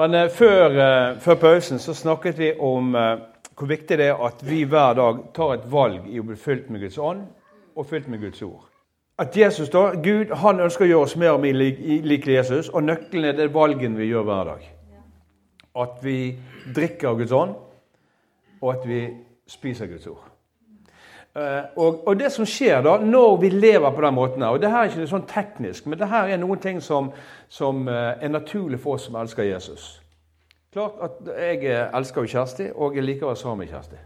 [0.00, 3.18] Men eh, før, eh, før, pausen så snakket vi om eh,
[3.58, 6.70] hvor viktig det er at vi hver dag tar et valg i å bli fylt
[6.72, 7.26] med Guds ånd
[7.76, 8.64] og fylt med Guds ord.
[9.20, 12.86] At Jesus da, Gud han ønsker å gjøre oss mer og mer lik Jesus, og
[12.86, 14.64] nøkkelen er det valgene vi gjør hver dag.
[15.84, 16.16] At vi
[16.74, 17.52] drikker av Guds ånd,
[18.62, 19.02] og at vi
[19.52, 20.29] spiser Guds ord.
[21.36, 24.70] Uh, og, og, det som skjer da, når vi lever på den måten og det
[24.70, 27.12] her er ikke sånn teknisk, men det her er noen ting som,
[27.46, 30.00] som uh, er naturlig for oss som elsker Jesus.
[30.74, 34.00] Klart at Jeg uh, elsker jo Kjersti, og jeg liker å være sammen med Kjersti.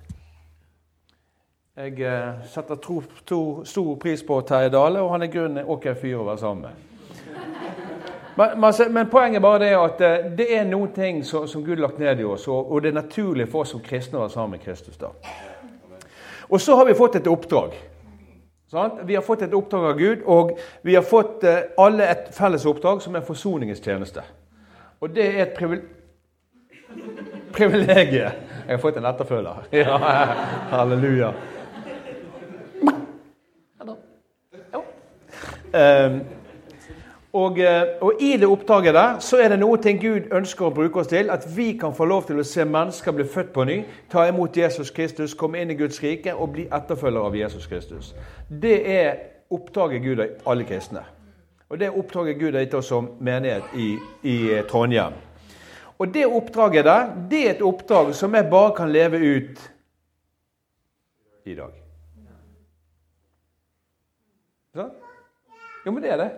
[1.81, 6.21] Jeg setter tro, to, stor pris på Terje Dale, og han er grunnen ok fyr
[6.21, 6.93] å være sammen med.
[8.37, 10.05] Men, men, men, poenget er bare det at
[10.37, 12.93] det er noen ting som, som Gud har lagt ned i oss, og, og det
[12.93, 15.01] er naturlig for oss som kristne å være sammen med Kristus.
[15.01, 15.15] da.
[16.49, 17.75] Og så har vi fått et oppdrag.
[18.71, 19.01] Sant?
[19.07, 22.65] Vi har fått et oppdrag av Gud, og vi har fått eh, alle et felles
[22.67, 24.25] oppdrag som er forsoningens tjeneste.
[25.01, 25.85] Og det er et privil
[27.55, 28.31] privilegium.
[28.65, 29.67] Jeg har fått en etterfølger.
[29.85, 29.99] Ja,
[30.71, 31.33] halleluja.
[35.75, 36.21] Um,
[37.35, 40.75] og, eh, og, I det oppdraget der så er det noe ting Gud ønsker å
[40.75, 41.31] bruke oss til.
[41.35, 44.57] At vi kan få lov til å se mennesker bli født på ny, ta imot
[44.57, 48.13] Jesus Kristus, komme inn i Guds rike og bli etterfølgere av Jesus Kristus.
[48.49, 49.17] Det er
[49.51, 51.03] oppdraget Gud har alle kristne.
[51.69, 53.91] Og det oppdraget Gud har gitt oss som menighet i,
[54.23, 55.19] i eh, Trondheim.
[55.99, 59.71] Og det oppdraget der, det er et oppdrag som jeg bare kan leve ut
[61.45, 61.75] i dag.
[64.75, 64.91] Sånn?
[65.85, 66.33] Jo, men det er det.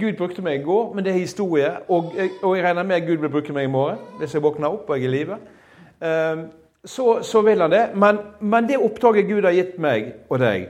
[0.00, 1.70] Gud brukte meg i går, men det er historie.
[1.88, 2.12] Og,
[2.42, 4.90] og jeg regner med at Gud vil bruke meg i morgen, hvis jeg våkner opp
[4.90, 5.38] og jeg er i live.
[6.04, 6.42] Ehm,
[6.84, 7.86] så, så, vil han det.
[7.94, 10.68] Men, men, det oppdraget Gud har gitt meg og deg,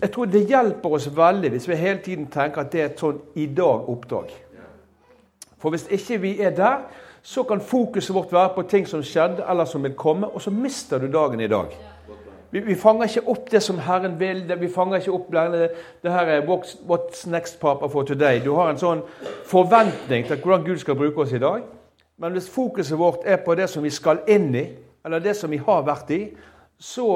[0.00, 3.00] jeg tror det hjelper oss veldig hvis vi hele tiden tenker at det er et
[3.00, 4.34] sånn i dag-oppdrag.
[5.62, 6.84] For hvis ikke vi er der,
[7.24, 10.52] så kan fokuset vårt være på ting som skjedde, eller som vil komme, og så
[10.52, 11.72] mister du dagen i dag.
[12.54, 14.44] Vi, vi, fanger ikke opp det som Herren vil.
[14.60, 15.70] Vi fanger ikke opp det,
[16.06, 18.38] det her er What's next, Papa, for today?
[18.44, 19.00] Du har en sånn
[19.50, 21.64] forventning til hvordan Gud skal bruke oss i dag.
[22.22, 24.68] Men hvis fokuset vårt er på det som vi skal inn i,
[25.02, 26.20] eller det som vi har vært i,
[26.78, 27.08] så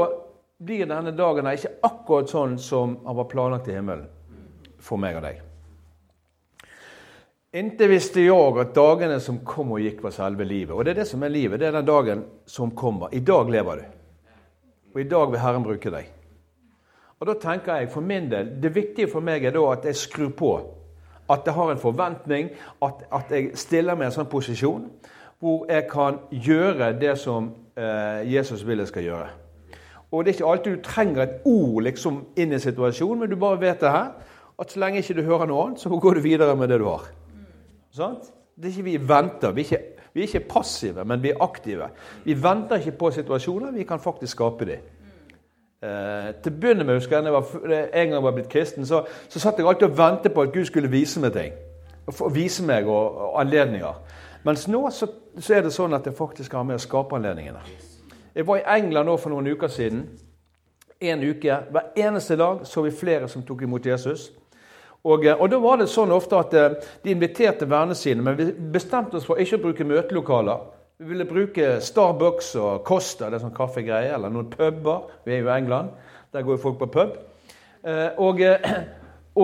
[0.59, 4.09] blir denne dagen ikke akkurat sånn som han var planlagt i himmelen
[4.83, 5.39] for meg og deg.
[7.63, 10.75] Inntil visste jeg at dagene som kom og gikk, var selve livet.
[10.75, 11.63] Og det er det som er livet.
[11.63, 13.15] Det er den dagen som kommer.
[13.15, 13.87] I dag lever du.
[14.99, 16.07] Og i dag vil Herren bruke deg.
[17.21, 19.97] Og da tenker jeg for min del, Det viktige for meg er da at jeg
[19.97, 20.51] skrur på.
[21.31, 22.49] At jeg har en forventning,
[22.83, 24.89] at, at jeg stiller meg i en sånn posisjon
[25.39, 29.29] hvor jeg kan gjøre det som eh, Jesus vil jeg skal gjøre.
[30.11, 33.37] Og Det er ikke alltid du trenger et ord liksom inn i situasjonen, men du
[33.37, 34.11] bare vet det her.
[34.59, 36.89] At så lenge ikke du hører noe annet, så går du videre med det du
[36.89, 37.07] har.
[37.95, 38.19] Sånn?
[38.59, 39.55] Det er ikke vi venter.
[39.55, 41.91] Vi er ikke vi er ikke passive, men vi er aktive.
[42.25, 44.87] Vi venter ikke på situasjoner, vi kan faktisk skape dem.
[45.79, 48.87] Eh, til å begynne med, husker jeg, jeg var, en gang jeg var blitt kristen,
[48.87, 51.53] så, så satt jeg alltid og ventet på at Gud skulle vise meg ting.
[52.35, 54.01] Vise meg og, og anledninger.
[54.47, 55.07] Mens nå så,
[55.39, 57.63] så, er det sånn at jeg faktisk har med å skape anledningene.
[58.35, 60.03] Jeg var i England nå for noen uker siden.
[60.99, 61.61] En uke.
[61.71, 64.33] Hver eneste dag så vi flere som tok imot Jesus.
[65.05, 68.37] Og, eh, og, Da var det sånn ofte at eh, de inviterte vennene sine, men
[68.39, 70.67] vi bestemte oss for ikke å bruke møtelokaler.
[70.99, 75.07] Vi ville bruke Starbucks og Costa, det er sånn kaffegreie, eller noen puber.
[75.25, 75.93] Vi er jo i England.
[76.35, 77.15] Der går jo folk på pub.
[77.87, 78.43] Eh, og,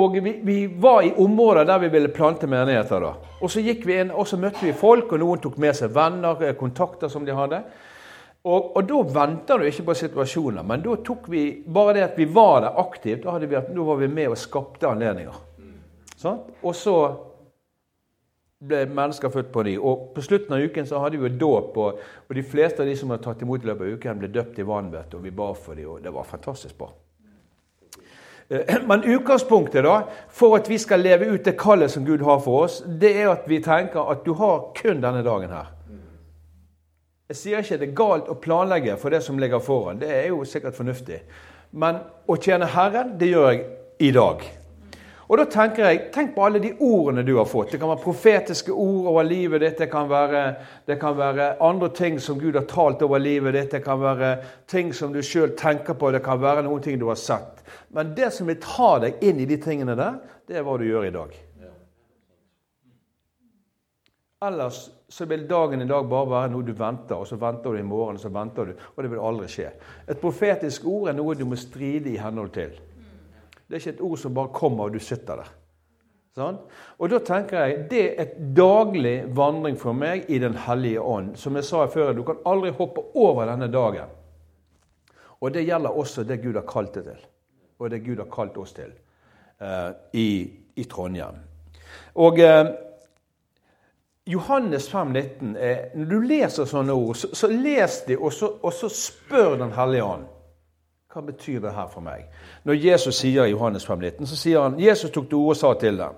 [0.00, 3.06] og vi, vi, var i områder der vi ville plante menigheter.
[3.06, 3.38] da.
[3.40, 5.94] Og så gikk vi inn, og så møtte vi folk, og noen tok med seg
[5.94, 7.62] venner, kontakter som de hadde.
[8.44, 12.18] Og, og, da venter du ikke på situasjoner, men da tok vi bare det at
[12.20, 13.22] vi var der aktivt.
[13.24, 15.38] Da, vi, da var vi med og skapte anledninger.
[16.20, 16.42] Sånn?
[16.60, 16.96] Og så
[18.64, 19.74] ble mennesker født på ny.
[19.80, 22.90] Og på slutten av uken så hadde vi jo dåp, og, og, de fleste av
[22.90, 25.32] de som hadde tatt imot i løpet av uken, ble døpt i vann, og vi
[25.34, 26.90] ba for dem, og det var fantastisk bra.
[28.48, 29.96] Eh, men utgangspunktet da,
[30.28, 33.32] for at vi skal leve ut det kallet som Gud har for oss, det er
[33.32, 35.73] at vi tenker at du har kun denne dagen her.
[37.34, 39.98] Jeg sier ikke det er galt å planlegge for det som ligger foran.
[39.98, 41.16] Det er jo sikkert fornuftig.
[41.74, 41.96] Men
[42.30, 43.64] å tjene Herren, det gjør jeg
[44.06, 44.44] i dag.
[45.24, 47.72] Og da tenker jeg, Tenk på alle de ordene du har fått.
[47.72, 49.80] Det kan være profetiske ord over livet ditt.
[49.82, 50.42] Det kan være,
[50.86, 53.72] det kan være andre ting som Gud har talt over livet ditt.
[53.72, 54.36] Det kan være
[54.70, 56.12] ting som du sjøl tenker på.
[56.14, 57.64] Det kan være noen ting du har sett.
[57.90, 60.86] Men det som vil ta deg inn i de tingene der, det er hva du
[60.86, 61.34] gjør i dag.
[64.44, 64.84] Ellers
[65.14, 67.86] så vil dagen i dag bare være noe du venter, og så venter du i
[67.86, 69.68] morgen, og så venter du, og det vil aldri skje.
[70.10, 72.72] Et profetisk ord er noe du må stride i henhold til.
[73.62, 75.52] Det er ikke et ord som bare kommer, og du sitter der.
[76.34, 76.56] Sånn?
[76.98, 81.36] Og da tenker jeg det er et daglig vandring for meg i Den hellige ånd.
[81.38, 84.10] Som jeg sa før, du kan aldri hoppe over denne dagen.
[85.38, 87.22] Og det gjelder også det Gud har kalt det til,
[87.78, 88.90] og det Gud har kalt oss til
[89.62, 91.38] uh, i, i, Trondheim.
[92.18, 92.72] Og uh,
[94.26, 98.48] Johannes 5, 19, er, Når du leser sånne ord, så, så les de, og så,
[98.62, 100.24] og så spør Den hellige ånd.
[101.12, 102.24] Hva betyr det her for meg?
[102.64, 105.60] Når Jesus sier i Johannes 5, 19, så sier han Jesus tok til orde og
[105.60, 106.16] sa til dem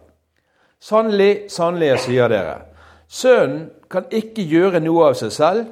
[0.80, 2.56] Sannelig, sannelig, sier dere,
[3.08, 5.66] Sønnen kan ikke gjøre noe av seg selv.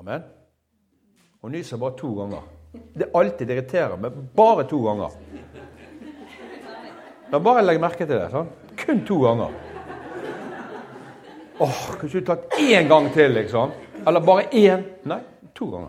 [0.00, 0.24] Amen.
[1.42, 2.46] Hun nyser bare to ganger.
[2.72, 4.16] Det er alltid det irriterer meg.
[4.36, 5.12] Bare to ganger.
[7.30, 8.30] Da bare legg merke til det.
[8.32, 8.48] sånn.
[8.80, 9.65] Kun to ganger.
[11.58, 13.70] Åh, Kunne du tatt én gang til, liksom?
[14.06, 14.82] Eller bare én?
[15.04, 15.20] Nei,
[15.54, 15.88] to ganger.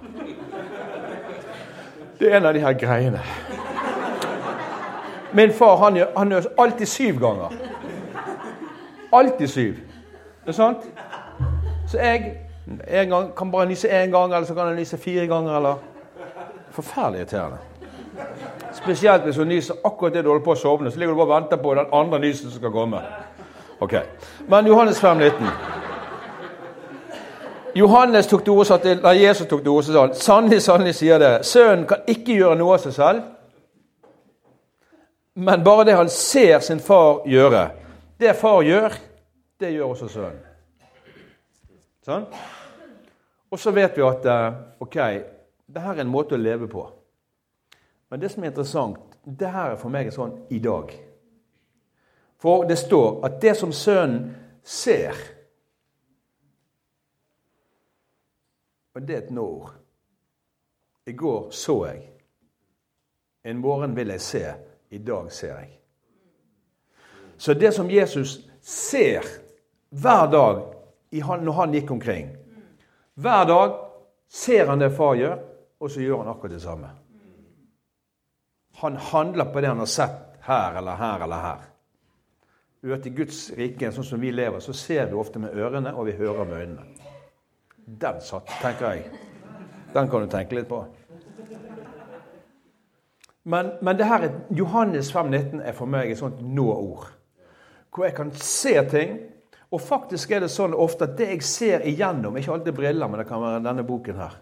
[2.19, 3.21] Det er en av de her greiene.
[5.33, 7.53] Min far han han gjør alltid syv ganger.
[9.13, 9.75] Alltid syv.
[10.45, 10.87] Det er sant?
[11.87, 15.57] Så jeg gang, kan bare nyse én gang, eller så kan jeg nyse fire ganger.
[15.57, 15.75] eller...
[16.71, 17.57] Forferdelig irriterende.
[18.73, 20.91] Spesielt hvis hun nyser akkurat det du holder på å sovne.
[20.91, 23.01] Så ligger du bare og venter på den andre nysen som skal komme.
[23.79, 23.93] Ok.
[24.47, 25.47] Men Johannes 5, 19.
[27.75, 31.43] Johannes tok til orde, nei, Jesus tok til orde, sa han sannelig, sannelig sier dere,
[31.45, 33.25] sønnen kan ikke gjøre noe av seg selv,
[35.37, 37.67] men bare det han ser sin far gjøre.
[38.17, 38.95] Det far gjør,
[39.61, 40.39] det gjør også sønnen.
[42.07, 42.25] Sånn?
[43.51, 44.97] Og så vet vi at eh, ok,
[45.67, 46.87] det her er en måte å leve på.
[48.09, 50.89] Men det som er interessant, det her er for meg sånn i dag.
[52.47, 55.17] For det står at det som sønnen ser
[58.95, 59.73] Og det er et nå-ord.
[61.05, 62.05] I går så jeg.
[63.43, 64.45] En morgen vil jeg se.
[64.89, 65.75] I dag ser jeg.
[67.37, 69.27] Så det som Jesus ser
[69.89, 70.63] hver dag
[71.11, 72.35] når han gikk omkring
[73.13, 73.79] Hver dag
[74.31, 75.39] ser han det far gjør,
[75.79, 76.89] og så gjør han akkurat det samme.
[78.79, 81.73] Han handler på det han har sett her eller her eller her.
[82.81, 86.05] Vet, I Guds rike, sånn som vi lever, så ser vi ofte med ørene, og
[86.05, 87.07] vi hører med øynene.
[87.87, 89.11] Den satt, tenker jeg.
[89.93, 90.83] Den kan du tenke litt på.
[93.47, 97.07] Men, men det her, Johannes 5,19 er for meg et sånt nå-ord.
[97.95, 99.15] Hvor jeg kan se ting.
[99.71, 103.19] Og faktisk er det sånn ofte at det jeg ser igjennom, ikke alltid briller, men
[103.19, 104.37] det kan være denne boken her.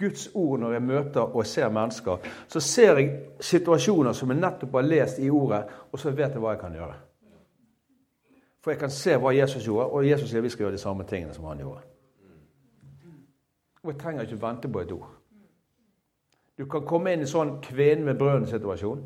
[0.00, 3.14] Guds ord når jeg møter og ser mennesker, så ser jeg
[3.44, 5.62] situasjoner som jeg nettopp har lest i ordet,
[5.92, 6.98] og så vet jeg hva jeg kan gjøre.
[8.60, 11.06] For jeg kan se hva Jesus gjorde, og Jesus sier vi skal gjøre de samme
[11.08, 11.86] tingene som han gjorde.
[13.82, 15.08] Og jeg trenger ikke vente på et ord.
[16.58, 19.00] Du kan komme inn i sånn kvinnen med brønnen-situasjon,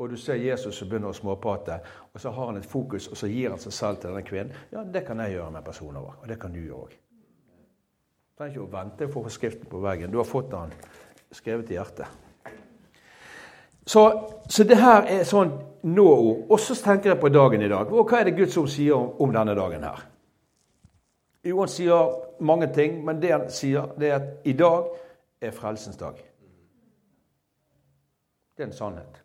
[0.00, 1.76] og du ser Jesus som begynner å småprate,
[2.08, 4.56] og så har han et fokus, og så gir han seg selv til denne kvinnen.
[4.72, 6.96] Ja, det kan jeg gjøre med personer over, og det kan du gjøre òg.
[6.96, 10.10] Du trenger ikke å vente for å få skriften på veggen.
[10.10, 10.72] Du har fått den
[11.36, 12.31] skrevet i hjertet.
[13.86, 15.52] Så, så det her er sånn
[15.82, 16.46] nå-ord.
[16.50, 17.90] Og så tenker jeg på dagen i dag.
[17.90, 20.04] Og hva er det Guds ord sier om, om denne dagen her?
[21.42, 22.12] Jo, han sier
[22.42, 24.92] mange ting, men det han sier, det er at i dag
[25.42, 26.20] er frelsens dag.
[28.56, 29.18] Det er en sannhet.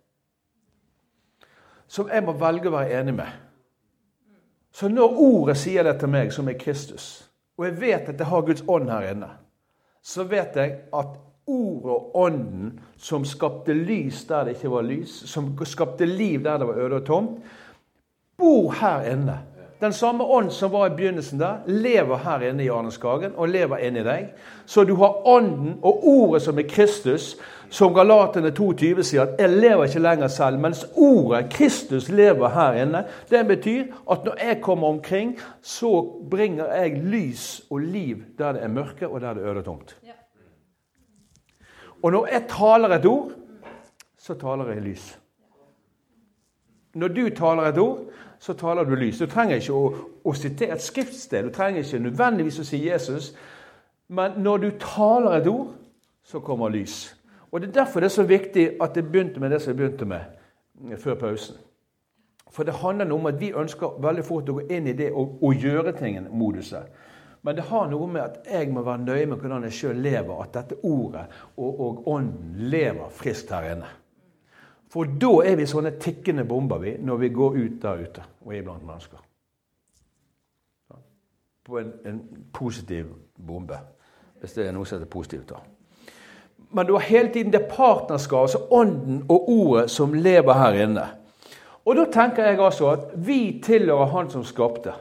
[1.87, 3.29] Som jeg må velge å være enig med.
[4.73, 7.27] Så når ordet sier det til meg, som er Kristus,
[7.57, 9.29] og jeg vet at jeg har Guds ånd her inne,
[10.05, 11.15] så vet jeg at
[11.47, 16.57] ordet og ånden som skapte lys der det ikke var lys, som skapte liv der
[16.57, 17.37] det var øde og tomt,
[18.37, 19.39] bor her inne.
[19.81, 23.49] Den samme ånd som var i begynnelsen der, lever her inne i Arne Skagen og
[23.49, 24.31] lever inni deg.
[24.65, 27.35] Så du har ånden og ordet som er Kristus,
[27.69, 32.81] som Galatene 22 sier at 'jeg lever ikke lenger selv', mens ordet Kristus lever her
[32.81, 33.03] inne.
[33.29, 38.63] Det betyr at når jeg kommer omkring, så bringer jeg lys og liv der det
[38.63, 39.97] er mørke og der det er øde og tomt.
[42.03, 43.31] Og når jeg taler et ord,
[44.17, 45.19] så taler jeg lys.
[46.93, 47.99] Når du taler et ord,
[48.39, 49.17] så taler du lys.
[49.17, 49.91] Du trenger ikke å,
[50.23, 51.45] å sitere et skriftsted.
[51.47, 53.31] Du trenger ikke nødvendigvis å si Jesus.
[54.07, 55.73] Men når du taler et ord,
[56.23, 57.15] så kommer lys.
[57.51, 59.77] Og Det er derfor det er så viktig at det begynte med det som jeg
[59.77, 60.21] begynte med
[60.91, 61.55] eh, før pausen.
[62.51, 65.37] For det handler om at vi ønsker veldig fort å gå inn i det og,
[65.43, 66.87] og gjøre tingen-moduset.
[67.41, 70.41] Men det har noe med at jeg må være nøye med hvordan jeg sjøl lever,
[70.43, 71.25] at dette ordet
[71.57, 73.91] og, og ånden lever friskt her inne.
[74.91, 78.53] For da er vi sånne tikkende bomber vi, når vi går ut der ute og
[78.55, 79.23] er blant mennesker.
[81.67, 82.21] På en, en
[82.55, 83.79] positiv bombe,
[84.39, 85.49] hvis det er noe som heter positivt.
[85.49, 85.59] da.
[86.71, 91.05] Men du har hele tiden det partnerskapet, altså ånden og ordet, som lever her inne.
[91.87, 94.93] Og da tenker jeg altså at vi tilhører Han som skapte.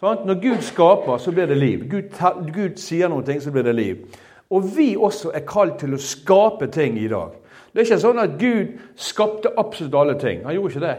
[0.00, 0.26] Sånn?
[0.28, 1.84] Når Gud skaper, så blir det liv.
[1.88, 2.16] Gud,
[2.52, 4.22] Gud sier noe, så blir det liv.
[4.52, 7.32] Og vi også er kalt til å skape ting i dag.
[7.72, 10.44] Det er ikke sånn at Gud skapte absolutt alle ting.
[10.44, 10.96] Han gjorde ikke det.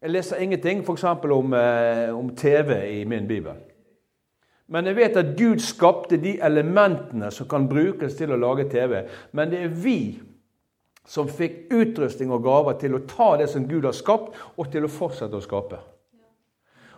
[0.00, 1.04] Jeg leser ingenting f.eks.
[1.04, 3.60] Om, eh, om TV i min bibel.
[4.70, 9.02] Men jeg vet at Gud skapte de elementene som kan brukes til å lage TV.
[9.32, 10.00] Men det er vi
[11.06, 14.86] som fikk utrustning og gaver til å ta det som Gud har skapt, og til
[14.86, 15.80] å fortsette å skape.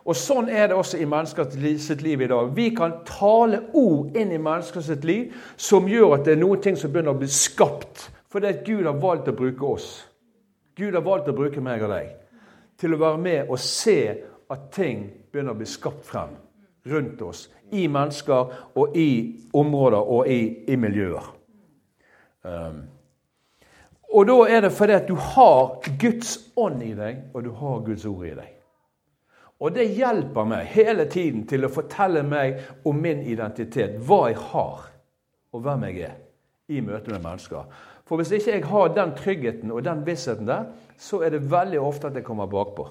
[0.02, 1.54] Og Sånn er det også i menneskers
[1.84, 2.50] sitt liv i dag.
[2.56, 6.62] Vi kan tale ord inn i menneskers sitt liv som gjør at det er noen
[6.62, 8.08] ting som begynner å bli skapt.
[8.32, 9.90] Fordi at Gud har valgt å bruke oss.
[10.74, 12.18] Gud har valgt å bruke meg og deg
[12.82, 13.98] til å være med og se
[14.50, 16.32] at ting begynner å bli skapt frem
[16.90, 17.44] rundt oss.
[17.70, 19.10] I mennesker og i
[19.54, 21.28] områder og i, i miljøer.
[22.42, 22.82] Um,
[24.12, 27.84] og da er det fordi at du har Guds ånd i deg, og du har
[27.86, 28.50] Guds ord i deg.
[29.62, 34.40] Og det hjelper meg hele tiden til å fortelle meg om min identitet, hva jeg
[34.50, 34.88] har,
[35.54, 36.16] og hvem jeg er,
[36.72, 37.68] i møte med mennesker.
[38.08, 40.66] For hvis ikke jeg har den tryggheten og den vissheten der,
[40.98, 42.88] så er det veldig ofte at jeg kommer bakpå.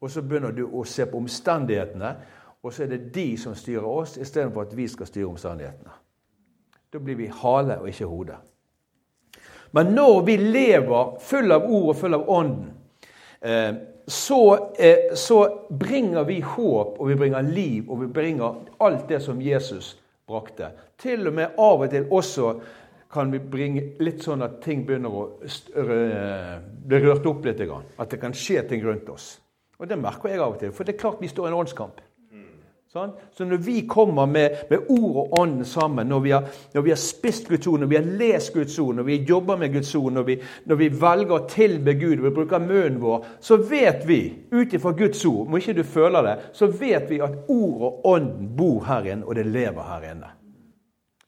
[0.00, 2.14] Og så begynner du å se på omstendighetene,
[2.62, 6.00] og så er det de som styrer oss, istedenfor at vi skal styre omstendighetene.
[6.92, 8.40] Da blir vi hale og ikke hode.
[9.72, 12.72] Men når vi lever full av ord og full av Ånden,
[13.40, 13.74] eh,
[14.06, 19.22] så, eh, så, bringer vi håp, og vi bringer liv, og vi bringer alt det
[19.22, 20.72] som Jesus brakte.
[20.98, 22.54] Til og med av og til også
[23.12, 25.24] kan vi bringe litt sånn at ting begynner å
[26.86, 27.60] bli rørt opp litt.
[27.98, 29.34] At det kan skje ting rundt oss.
[29.78, 31.58] Og det merker jeg av og til, for det er klart vi står i en
[31.60, 32.00] åndskamp.
[32.92, 33.14] Sånn?
[33.32, 36.90] Så når vi kommer med, med ord og ånden sammen, når vi, har, når vi,
[36.92, 39.94] har, spist Guds ord, når vi har lest Guds ord, når vi jobber med Guds
[39.96, 40.36] ord, når vi,
[40.68, 44.20] når vi velger å tilbe Gud, når vi bruker munnen vår, så vet vi,
[44.52, 48.08] ut ifra Guds ord, om ikke du føler det, så vet vi at ord og
[48.12, 50.32] ånden bor her inne, og det lever her inne.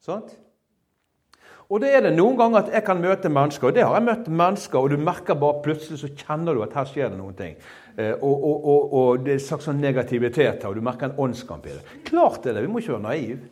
[0.05, 0.27] Sånn?
[1.73, 4.05] Og det er det noen ganger at jeg kan møte mennesker, og det har jeg
[4.11, 7.41] møtt mennesker, og du merker bare plutselig så kjenner du at her skjer det noen
[7.41, 7.57] ting.
[7.99, 11.11] Eh, og, og, og, og, det er en slags sånn negativitet her, og du merker
[11.13, 12.01] en åndskamp i det.
[12.09, 13.51] Klart er det, vi må ikke være naive.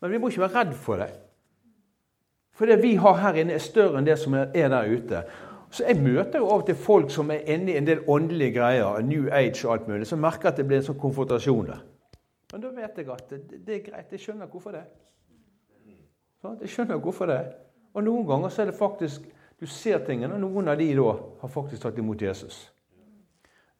[0.00, 1.10] Men vi må ikke være redd for det.
[2.56, 5.22] For det vi har her inne, er større enn det som er der ute.
[5.70, 8.56] Så Jeg møter jo av og til folk som er inne i en del åndelige
[8.58, 11.84] greier, New Age og alt mulig, som merker at det blir en sånn konfrontasjon der.
[12.50, 14.10] Men da vet jeg at det, det er greit.
[14.10, 14.82] Jeg skjønner hvorfor det.
[16.42, 17.40] Så Jeg skjønner hvorfor det.
[17.94, 19.28] Og noen ganger så er det faktisk
[19.60, 21.10] Du ser tingene, og noen av de da
[21.42, 22.72] har faktisk tatt imot Jesus.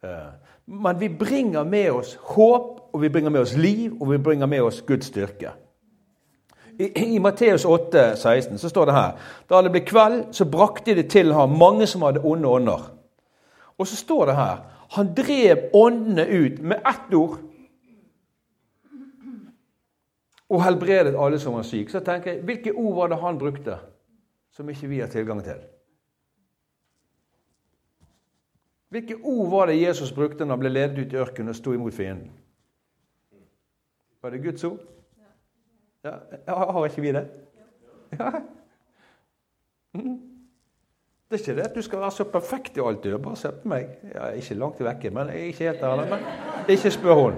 [0.05, 0.29] Eh,
[0.65, 4.47] men vi bringer med oss håp, og vi bringer med oss liv, og vi bringer
[4.47, 5.53] med oss Guds styrke.
[6.79, 9.11] I, i Matteus 8, 16 så står det her
[9.51, 12.87] Da det ble kveld, så brakte de til ham mange som hadde onde ånder.
[13.79, 14.63] Og så står det her
[14.97, 17.37] Han drev åndene ut med ett ord.
[20.51, 21.93] Og helbredet alle som var syke.
[21.93, 23.77] Så tenker jeg, Hvilke ord var det han brukte
[24.57, 25.61] som ikke vi har tilgang til?
[28.91, 31.73] Hvilke ord var det Jesus brukte når han ble ledet ut i ørkenen og sto
[31.73, 32.31] imot fienden?
[34.23, 34.79] Var det Guds ord?
[36.05, 36.17] Ja,
[36.49, 37.29] Har ikke vi det?
[38.19, 38.31] Ja.
[39.93, 40.21] Mm.
[41.31, 43.19] Det er ikke det at du skal være så perfekt i alt du gjør.
[43.23, 43.87] Bare se på meg.
[44.15, 45.97] Jeg ikke langt vekke, men jeg er ikke helt der.
[45.97, 46.25] Men
[46.69, 47.35] ikke spør hun.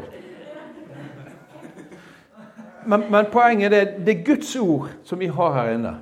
[2.87, 5.93] Men, men, poenget er det er Guds ord som vi har her inne.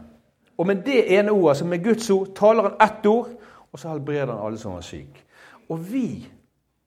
[0.59, 3.29] Og med det ene ordet, altså med Guds ord, taler han ett ord,
[3.73, 5.25] og så helbreder han alle som er syke.
[5.71, 6.27] Og vi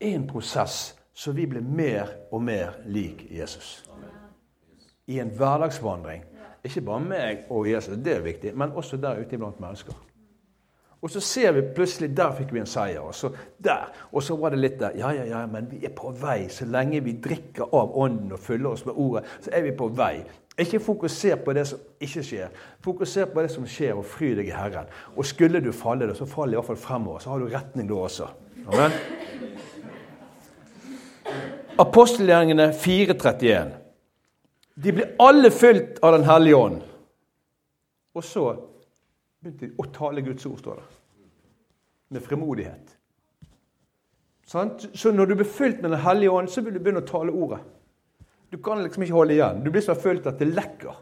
[0.01, 3.83] er en prosess så vi blir mer og mer lik Jesus.
[5.07, 6.23] I en hverdagsvandring.
[6.63, 9.93] Ikke bare meg og Jesus, det er viktig, men også der ute blant mennesker.
[11.03, 12.99] Og så ser vi plutselig Der fikk vi en seier.
[12.99, 13.29] Og så
[13.63, 13.91] der.
[14.11, 14.95] Og så var det litt der.
[14.95, 16.47] Ja, ja, ja, men vi er på vei.
[16.49, 19.89] Så lenge vi drikker av Ånden og fyller oss med Ordet, så er vi på
[19.91, 20.23] vei.
[20.57, 22.55] Ikke fokuser på det som ikke skjer.
[22.79, 24.87] Fokuser på det som skjer, og fry deg i Herren.
[25.17, 27.19] Og skulle du falle, så fall iallfall fremover.
[27.19, 28.29] Så har du retning da også.
[28.67, 28.91] Amen.
[31.77, 33.71] Apostelgjerningene 4.31.
[34.75, 36.81] De ble alle fylt av Den hellige ånd.
[38.13, 38.45] Og så
[39.41, 40.87] begynte de å tale Guds ord, står det.
[42.13, 42.95] Med frimodighet.
[44.45, 47.31] Så når du blir fylt med Den hellige ånd, så vil du begynne å tale
[47.33, 47.59] ordet.
[48.53, 49.63] Du kan liksom ikke holde igjen.
[49.65, 50.93] Du blir så fylt at det lekker.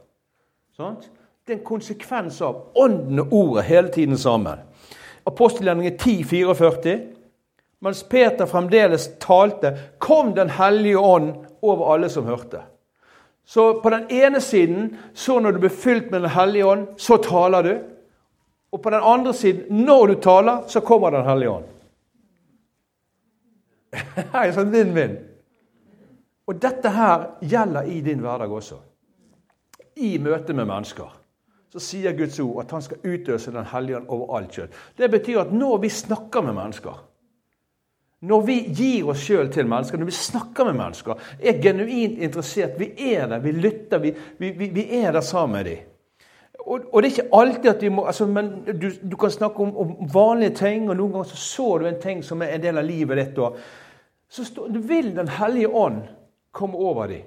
[0.77, 4.63] Det er en konsekvens av ånden og ordet hele tiden sammen.
[5.27, 7.20] Apostelgjerningen 10, 44.
[7.81, 12.61] Mens Peter fremdeles talte, kom Den hellige ånd over alle som hørte.
[13.45, 17.17] Så på den ene siden, så når du blir fylt med Den hellige ånd, så
[17.17, 17.79] taler du.
[18.71, 21.65] Og på den andre siden, når du taler, så kommer Den hellige ånd.
[24.33, 25.17] Hei, sånn vinn-vinn.
[26.47, 28.77] Og dette her gjelder i din hverdag også.
[29.95, 31.17] I møte med mennesker
[31.71, 34.73] så sier Guds ord at han skal utøse Den hellige ånd over alt kjøtt.
[34.97, 36.97] Det betyr at når vi snakker med mennesker,
[38.21, 42.77] når vi gir oss sjøl til mennesker, når vi snakker med mennesker, er genuint interessert,
[42.77, 45.87] vi er der, vi lytter, vi, vi, vi er der sammen med dem.
[46.61, 48.51] Og, og, det er ikke alltid at vi må altså, men
[48.81, 52.01] du, du kan snakke om, om, vanlige ting, og noen ganger så, så du en
[52.01, 53.39] ting som er en del av livet ditt.
[53.41, 53.57] Og,
[54.31, 56.03] så stå, vil Den hellige ånd
[56.51, 57.25] komme over dem.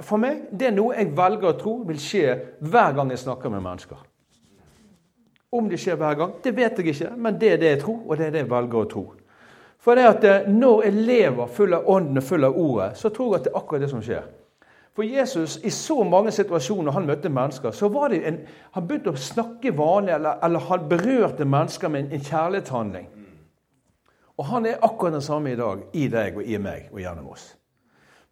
[0.00, 3.52] For meg det er noe jeg velger å tro vil skje hver gang jeg snakker
[3.52, 4.00] med mennesker.
[5.54, 8.00] Om det skjer hver gang, det vet jeg ikke, men det er det jeg tror,
[8.08, 9.04] og det er det jeg velger å tro.
[9.84, 13.10] For det at eh, når jeg lever full av Ånden og full av Ordet, så
[13.12, 14.22] tror jeg at det er akkurat det som skjer.
[14.94, 18.38] For Jesus, i så mange situasjoner han møtte mennesker, så var det en,
[18.72, 23.10] han begynte å snakke vanlig, eller, eller han berørte mennesker med en, en kjærlighetshandling.
[24.38, 27.28] Og han er akkurat den samme i dag i deg og i meg og gjennom
[27.34, 27.44] oss.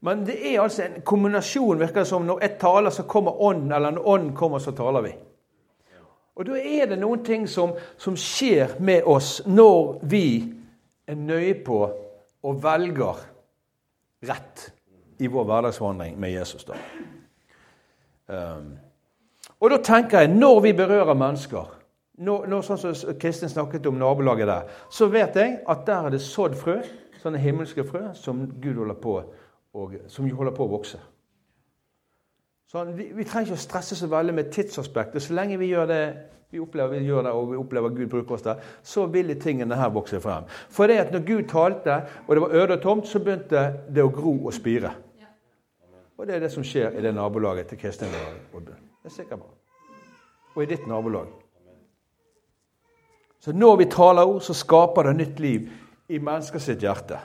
[0.03, 1.79] Men det er altså en kombinasjon.
[1.79, 5.01] virker det som Når jeg taler, så kommer Ånden, eller når Ånden kommer, så taler
[5.01, 5.13] vi.
[6.37, 10.55] Og da er det noen ting som, som skjer med oss når vi
[11.07, 11.81] er nøye på
[12.43, 13.21] og velger
[14.29, 14.65] rett
[15.23, 16.65] i vår hverdagsvandring med Jesus.
[16.65, 16.79] da.
[18.33, 18.73] Um,
[19.61, 21.79] og da tenker jeg, når vi berører mennesker
[22.23, 26.15] når, når sånn som Kristin snakket om nabolaget der, så vet jeg at der er
[26.15, 26.77] det sådd frø,
[27.23, 29.17] sånne himmelske frø, som Gud holder på
[29.73, 31.01] og, som holder på å vokse.
[32.73, 35.25] Sånn, vi, vi, trenger ikke å stresse så veldig med tidsaspektet.
[35.25, 36.03] Så lenge vi gjør det
[36.53, 39.39] vi opplever, vi gjør det, og vi opplever Gud bruker oss der, så vil de
[39.41, 40.45] tingene her vokse frem.
[40.71, 44.05] For det at når Gud talte, og det var øde og tomt, så begynte det
[44.05, 44.93] å gro og spire.
[46.21, 49.49] Og det er det som skjer i det nabolaget til Kristin Det er sikkert bra.
[50.55, 51.33] Og i ditt nabolag.
[53.41, 55.71] Så når vi taler ord, så skaper det nytt liv
[56.09, 57.19] i menneskers hjerte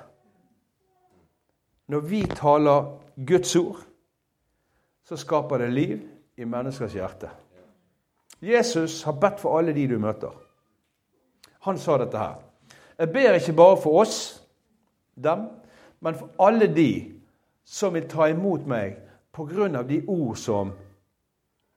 [1.87, 3.79] når vi taler Guds ord,
[5.07, 5.99] så skaper det liv
[6.37, 7.29] i menneskers hjerte.
[8.41, 10.33] Jesus har bedt for alle de du møter.
[11.65, 12.35] Han sa dette her.
[12.97, 14.43] Jeg ber ikke bare for oss,
[15.15, 15.47] dem,
[15.99, 16.91] men for alle de
[17.65, 19.03] som vil ta imot meg
[19.37, 20.71] av de ord som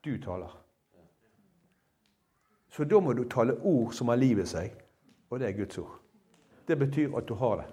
[0.04, 0.52] du taler.
[2.70, 4.70] Så da må du tale ord som har liv i seg,
[5.30, 5.98] og det er Guds ord.
[6.68, 7.66] Det betyr at du har det.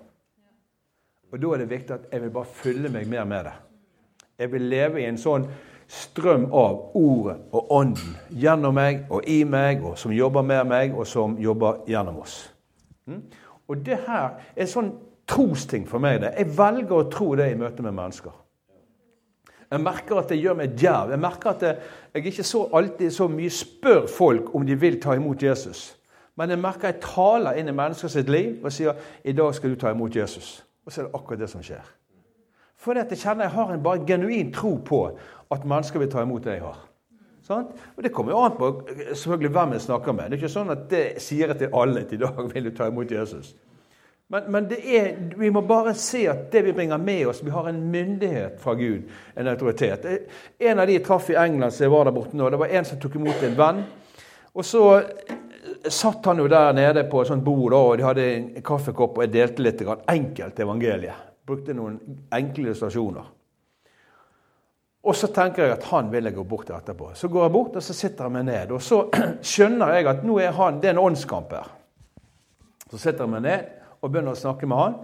[1.31, 3.53] Og Da er det viktig at jeg vil bare fylle meg mer med det.
[4.37, 5.47] Jeg vil leve i en sånn
[5.87, 10.95] strøm av Ordet og Ånden gjennom meg og i meg, og som jobber med meg,
[10.95, 12.41] og som jobber gjennom oss.
[13.07, 13.21] Mm?
[13.67, 14.91] Og det her er sånn
[15.27, 16.21] trosting for meg.
[16.21, 16.33] det.
[16.37, 18.35] Jeg velger å tro det i møte med mennesker.
[19.71, 21.11] Jeg merker at det gjør meg djerv.
[21.11, 21.79] Jeg merker at jeg,
[22.13, 25.89] jeg ikke så alltid så mye spør folk om de vil ta imot Jesus.
[26.39, 28.95] Men jeg merker jeg taler inn i menneskers liv og sier
[29.25, 30.61] i dag skal du ta imot Jesus.
[30.85, 31.83] Og så er det akkurat det som skjer.
[32.77, 35.01] For jeg kjenner jeg har en bare genuin tro på
[35.51, 36.83] at mennesker vil ta imot det jeg har.
[37.47, 37.69] Sånn?
[37.95, 38.71] Og Det kommer jo an på
[39.15, 40.27] selvfølgelig hvem jeg snakker med.
[40.27, 42.75] Det er ikke sånn at det sier jeg til alle at i dag vil du
[42.75, 43.53] ta imot Jesus.
[44.27, 47.69] Men, men er, vi må bare se at det vi bringer med oss Vi har
[47.69, 49.05] en myndighet fra Gud,
[49.39, 50.03] en autoritet.
[50.59, 52.75] En av de jeg traff i England som jeg var der borte nå, det var
[52.75, 53.79] en som tok imot en venn.
[54.51, 54.83] Og så
[55.87, 59.23] satt han jo der nede på et sånt bord, og de hadde en kaffekopp, og
[59.23, 61.15] jeg delte litt enkelt evangelie.
[61.47, 61.97] Brukte noen
[62.35, 63.33] enkle illustrasjoner.
[65.07, 67.13] Og så tenker jeg at han vil jeg gå bort til etterpå.
[67.15, 68.73] Så går jeg bort og så sitter jeg meg ned.
[68.75, 69.05] Og så
[69.53, 71.69] skjønner jeg at nå er han, det er en åndskamp her.
[72.91, 74.97] Så sitter jeg meg ned og begynner å snakke med han.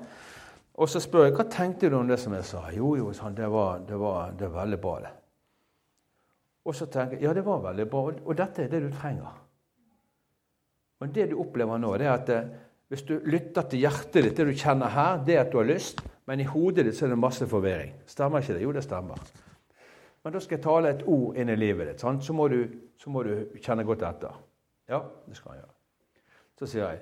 [0.74, 2.66] Og så spør jeg hva tenkte du om det som jeg sa.
[2.74, 5.14] Jo, jo, det var, det var, det var veldig bra, det.
[6.64, 9.36] Og så tenker jeg ja, det var veldig bra, og dette er det du trenger.
[11.04, 12.52] Men det du opplever nå, det er at eh,
[12.92, 16.00] hvis du lytter til hjertet ditt, det du kjenner her, det at du har lyst,
[16.26, 17.94] men i hodet ditt så er det masse forvirring.
[18.08, 18.64] Stemmer ikke det?
[18.64, 19.20] Jo, det stemmer.
[20.24, 22.04] Men da skal jeg tale et ord inn i livet ditt.
[22.04, 22.62] Så må, du,
[22.98, 24.38] så, må du, kjenne godt etter.
[24.90, 25.76] Ja, det skal jeg gjøre.
[26.60, 27.02] Så sier jeg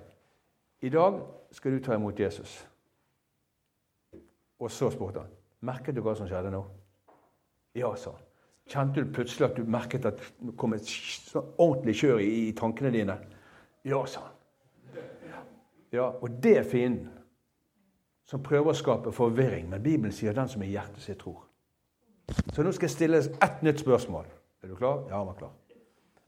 [0.81, 1.19] i dag
[1.53, 2.55] skal du ta imot Jesus.
[4.59, 6.63] Og så spurte han merket du hva som skjedde nå.
[7.77, 8.27] Ja, sa han.
[8.71, 10.89] Kjente du plutselig at du merket at det kom et
[11.35, 13.17] ordentlig kjør i, i tankene dine?
[13.85, 14.37] Ja, sa han.
[15.91, 17.09] Ja, Og det er fienden
[18.31, 19.67] som prøver å skape forvirring.
[19.69, 21.41] Men Bibelen sier den som i hjertet sitt tror.
[22.55, 24.29] Så nå skal jeg stille ett nytt spørsmål.
[24.63, 25.03] Er du klar?
[25.09, 25.51] Ja, han var klar.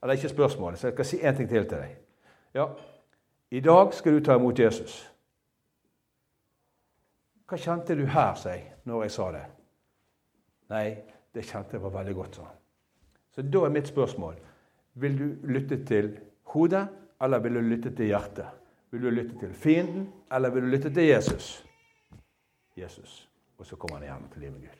[0.03, 1.95] Eller ikke spørsmålet, så jeg skal si én ting til til deg.
[2.53, 2.67] Ja,
[3.51, 4.97] i dag skal du ta imot Jesus.
[7.47, 9.45] Hva kjente du her, seg, når jeg sa det?
[10.73, 10.85] Nei,
[11.35, 12.61] det kjente jeg var veldig godt, sa han.
[13.35, 14.35] Så da er mitt spørsmål
[14.93, 16.17] Vil du lytte til
[16.53, 16.87] hodet,
[17.21, 18.45] eller vil du lytte til hjertet?
[18.91, 21.63] Vil du lytte til fienden, eller vil du lytte til Jesus?
[22.77, 23.29] Jesus.
[23.57, 24.79] Og så kommer han igjen til livet med Gud.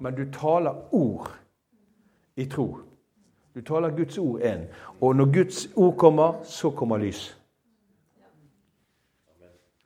[0.00, 1.30] Men du taler ord
[2.36, 2.78] i tro.
[3.54, 4.64] Du taler Guds ord inn.
[5.00, 7.36] Og når Guds ord kommer, så kommer lys.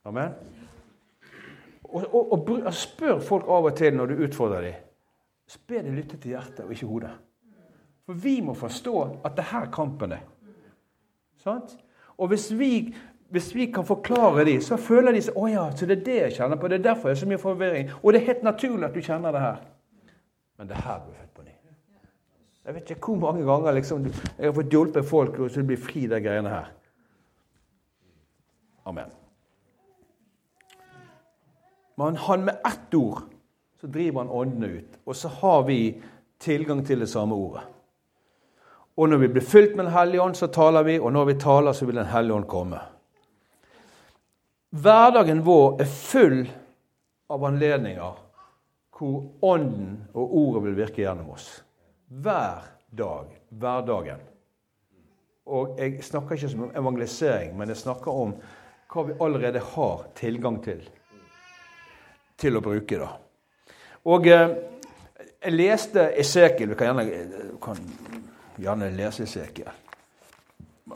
[0.04, 0.32] Amen.
[1.82, 4.74] Og, og, og, spør folk av og til når du utfordrer dem.
[5.68, 7.12] Be dem lytte til hjertet og ikke hodet.
[8.04, 10.24] For vi må forstå at det her kampen er.
[11.40, 11.76] Sant?
[12.16, 12.94] Og hvis vi,
[13.28, 16.18] hvis vi kan forklare dem, så føler de seg å ja, så det er det
[16.18, 16.68] jeg kjenner på.
[16.68, 17.90] Det er derfor jeg har så mye forvirring.
[18.02, 19.58] Og det er helt naturlig at du kjenner det her.
[20.58, 21.56] Men det er her er født på ny.
[22.64, 25.68] Jeg vet ikke hvor mange ganger liksom, jeg har fått hjulpet folk og så det
[25.72, 26.70] blir fri, de greiene her.
[28.84, 29.12] Amen.
[31.96, 33.22] Men han med ett ord
[33.80, 34.98] så driver han åndene ut.
[35.04, 35.78] Og så har vi
[36.40, 37.62] tilgang til det samme ordet.
[38.96, 41.34] Og når vi blir fylt med Den hellige ånd, så taler vi, og når vi
[41.34, 42.78] taler, så vil Den hellige ånd komme.
[44.74, 46.40] Hverdagen vår er full
[47.30, 48.16] av anledninger
[48.94, 51.46] hvor Ånden og Ordet vil virke gjennom oss.
[52.10, 53.30] Hver dag.
[53.54, 54.18] Hverdagen.
[55.46, 58.34] Og jeg snakker ikke om evangelisering, men jeg snakker om
[58.90, 60.82] hva vi allerede har tilgang til
[62.38, 62.98] til å bruke.
[62.98, 63.12] da.
[64.10, 64.56] Og eh,
[65.38, 66.72] jeg leste Esekiel.
[66.72, 67.78] Vi kan gjerne, kan
[68.58, 69.70] gjerne lese Esekiel.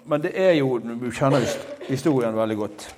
[0.04, 1.46] Men det er jo Du kjenner
[1.86, 2.94] historien veldig godt.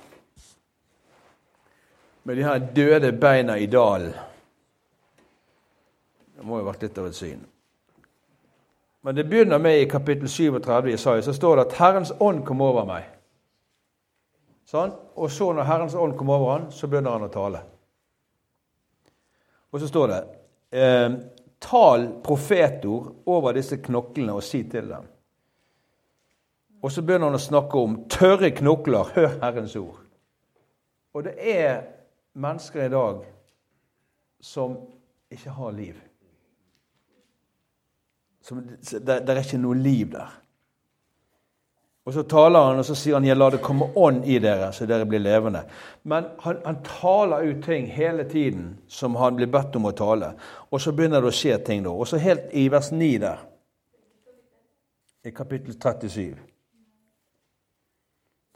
[2.23, 4.13] Med de her døde beina i dalen.
[6.37, 7.41] Det må jo ha vært litt av et syn.
[9.01, 12.45] Men det begynner med i kapittel 37 i Isaiah, så står det at 'Herrens ånd
[12.45, 13.09] kom over meg'.
[14.65, 14.91] Sånn?
[15.15, 17.61] Og så når Herrens ånd kom over han, så begynner han å tale.
[19.71, 20.19] Og så står det
[20.71, 21.11] eh,
[21.61, 25.03] Tal profetord over disse knoklene og si til dem.
[26.81, 29.99] Og så begynner han å snakke om tørre knokler, hør Herrens ord.
[31.13, 31.83] Og det er
[32.33, 33.25] mennesker i dag
[34.41, 34.77] som
[35.31, 35.95] ikke har liv.
[38.91, 40.37] Det er ikke noe liv der.
[42.05, 44.71] Og så taler han og så sier han, 'Jeg lar det komme ånd i dere,
[44.73, 45.61] så dere blir levende'.
[46.03, 50.33] Men han, han, taler ut ting hele tiden som han blir bedt om å tale.
[50.71, 51.89] Og så begynner det å skje ting da.
[51.89, 53.37] Og så helt i vers 9 der,
[55.23, 56.50] i kapittel 37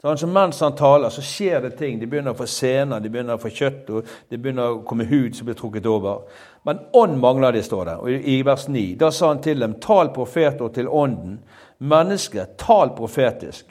[0.02, 1.98] så Mens han taler, så skjer det ting.
[2.00, 5.06] De begynner å få sener, de begynner å få kjøtt, og det begynner å komme
[5.08, 6.26] hud som blir trukket over.
[6.68, 7.96] Men ånd mangler de, står det.
[8.04, 11.40] Og i vers 9 da sa han til dem, tal profeter til ånden
[11.78, 13.66] Menneske, tal profetisk.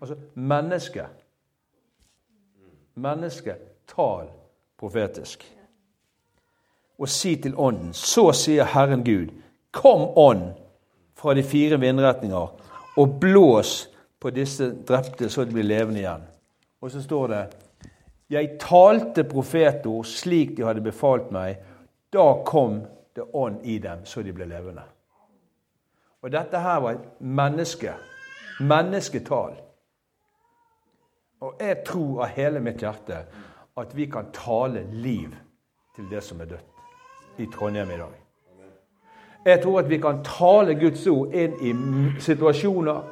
[0.00, 1.04] Altså menneske.
[2.94, 3.54] Menneske,
[3.94, 4.26] tal
[4.78, 5.44] profetisk.
[6.98, 9.30] Og si til Ånden, så sier Herren Gud,
[9.70, 10.48] kom Ånd
[11.14, 12.48] fra de fire vindretninger,
[12.96, 13.88] og blås
[14.20, 16.26] på disse drepte så de blir levende igjen.
[16.80, 17.42] Og så står det
[18.28, 21.62] Jeg talte profetord slik de hadde befalt meg.
[22.12, 22.82] Da kom
[23.16, 24.84] det ånd i dem, så de ble levende.
[26.22, 27.94] Og dette her var et menneske.
[28.60, 29.56] Mennesketall.
[31.40, 33.22] Og jeg tror av hele mitt hjerte
[33.78, 35.34] at vi kan tale liv
[35.94, 38.16] til det som er dødt i Trondheim i dag.
[39.46, 41.72] Jeg tror at vi kan tale Guds ord inn i
[42.20, 43.02] situasjoner,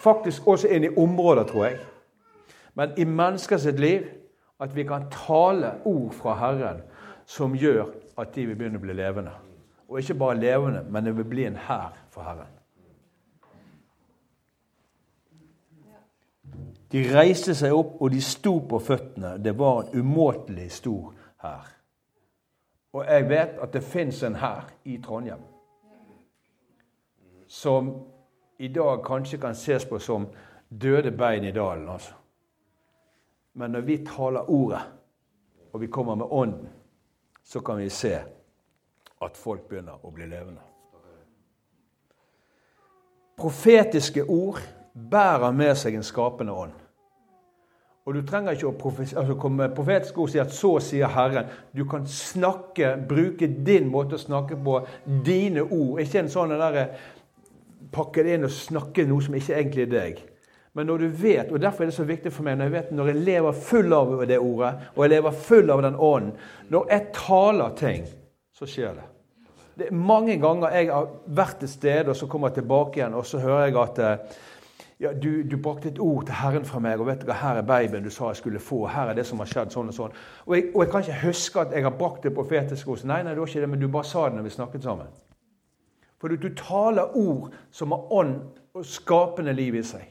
[0.00, 1.78] faktisk også inn i områder, tror jeg.
[2.74, 4.06] Men i menneskers liv
[4.60, 6.82] at vi kan tale ord fra Herren
[7.26, 7.86] som gjør
[8.18, 9.32] at de vil begynne å bli levende.
[9.88, 12.56] Og ikke bare levende, men det vil bli en hær for Herren.
[16.92, 19.36] De reiste seg opp, og de sto på føttene.
[19.38, 21.68] Det var en umåtelig stor hær.
[22.92, 25.46] Og jeg vet at det fins en hær i Trondheim
[27.50, 27.88] som
[28.60, 30.26] i dag kanskje kan ses på som
[30.68, 31.88] døde bein i dalen.
[31.88, 32.12] altså.
[33.52, 34.80] Men når vi taler ordet,
[35.72, 36.68] og vi kommer med ånden,
[37.44, 38.18] så kan vi se
[39.22, 40.60] at folk begynner å bli levende.
[43.36, 44.60] Profetiske ord
[45.10, 46.76] bærer med seg en skapende ånd.
[48.04, 51.06] Og Du trenger ikke å altså komme med profetiske ord og si at 'så sier
[51.06, 51.48] Herren'.
[51.76, 54.86] Du kan snakke, bruke din måte å snakke på,
[55.24, 56.00] dine ord.
[56.00, 56.88] Ikke en sånn der,
[57.92, 60.20] pakke det inn og snakke noe som ikke egentlig er deg.
[60.78, 62.90] Men når du vet, og derfor er det så viktig for meg når jeg vet
[62.94, 66.36] når jeg lever full av det ordet, og jeg lever full av den ånden
[66.70, 68.06] Når jeg taler ting,
[68.54, 69.08] så skjer det.
[69.80, 73.16] Det er mange ganger jeg har vært et sted, og så kommer jeg tilbake igjen,
[73.16, 74.38] og så hører jeg at eh,
[75.00, 77.58] ja, du, du brakte et ord til Herren fra meg, og vet du hva, her
[77.62, 78.82] er babyen du sa jeg skulle få.
[78.92, 80.18] Her er det som har skjedd, sånn og sånn.
[80.44, 83.22] Og jeg, og jeg kan ikke huske at jeg har brakt det profetiske hos Nei,
[83.24, 85.08] nei, det var ikke det, men du bare sa det når vi snakket sammen.
[86.20, 88.40] For du taler ord som har ånd
[88.76, 90.04] og skapende liv i seg.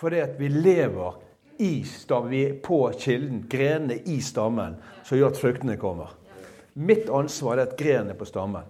[0.00, 1.18] Fordi at vi lever
[1.60, 6.14] i stammen, vi er på kilden, grenene i stammen, som gjør at fruktene kommer.
[6.80, 8.64] Mitt ansvar er at grenene på stammen.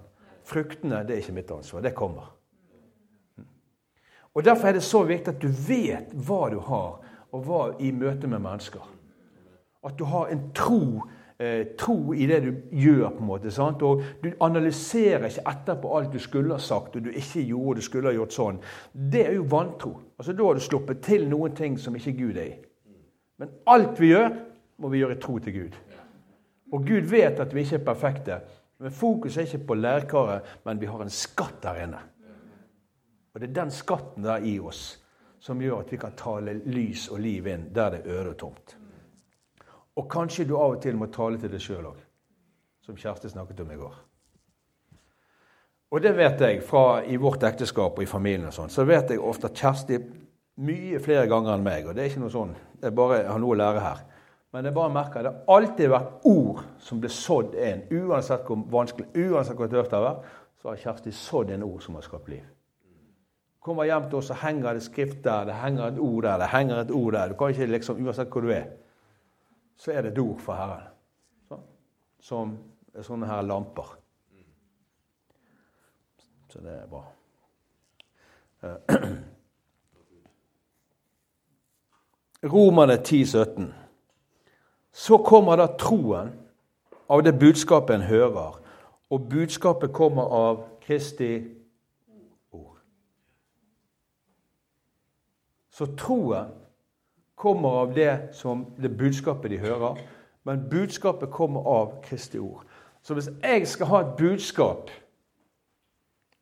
[0.51, 1.85] Fruktene det er ikke mitt ansvar.
[1.87, 2.33] Det kommer.
[4.35, 6.99] Og Derfor er det så viktig at du vet hva du har,
[7.31, 8.83] og hva i møte med mennesker.
[9.87, 11.05] At du har en tro
[11.41, 13.09] eh, tro i det du gjør.
[13.09, 13.83] på en måte, sant?
[13.83, 17.83] Og Du analyserer ikke etterpå alt du skulle ha sagt og du ikke gjorde du
[17.83, 18.61] skulle ha gjort sånn.
[18.93, 20.01] Det er jo vantro.
[20.19, 22.57] Altså, Da har du sluppet til noen ting som ikke Gud er i.
[23.39, 24.37] Men alt vi gjør,
[24.79, 25.77] må vi gjøre i tro til Gud.
[26.73, 28.41] Og Gud vet at vi ikke er perfekte.
[28.79, 31.99] Men Fokus er ikke på lærkaret, men vi har en skatt der inne.
[33.35, 34.99] Og det er den skatten der i oss
[35.41, 38.39] som gjør at vi kan tale lys og liv inn der det er øde og
[38.39, 38.80] tomt.
[40.01, 41.99] Og kanskje du av og til må tale til deg sjøl òg,
[42.87, 43.99] som Kjersti snakket om i går.
[45.91, 49.11] Og det vet jeg fra i vårt ekteskap og i familien og sånn, så vet
[49.11, 49.99] jeg ofte at Kjersti
[50.63, 51.89] mye flere ganger enn meg.
[51.89, 54.05] Og det er ikke noe sånn, er bare, jeg har noe å lære her.
[54.55, 57.85] Men jeg bare merker at det har alltid vært ord som blir sådd inn.
[58.01, 61.83] Uansett hvor vanskelig, uansett hvor tøft det har vært, så har Kjersti sådd en ord
[61.85, 62.47] som har skapt liv.
[63.61, 66.49] Kommer hjem til oss, så henger det skrift der, det henger et ord der, det
[66.55, 67.33] henger et ord der.
[67.33, 68.71] Du kan ikke liksom, Uansett hvor du er,
[69.81, 70.83] så er det et ord for Herren.
[71.49, 71.57] Så,
[72.21, 72.59] som
[72.95, 73.97] er sånne her lamper.
[76.51, 77.05] Så det er bra.
[82.53, 83.75] Romerne 10, 17.
[84.93, 86.35] Så kommer da troen
[87.09, 88.61] av det budskapet en hører,
[89.11, 91.41] og budskapet kommer av Kristi
[92.53, 92.77] ord.
[95.71, 96.60] Så troen
[97.41, 99.97] kommer av det som det budskapet de hører,
[100.45, 102.67] men budskapet kommer av Kristi ord.
[103.03, 104.91] Så hvis jeg skal ha et budskap,